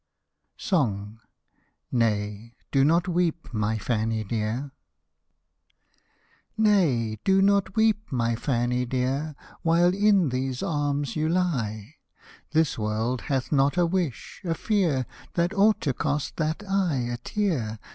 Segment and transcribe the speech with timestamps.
[0.57, 1.19] SONG
[1.91, 4.65] Nay, do not weep, my Fanny dear;
[6.57, 7.13] While
[9.93, 11.93] in these arms you lie,
[12.51, 17.17] This world hath not a wish, a fear, That ought to cost that eye a
[17.17, 17.77] tear.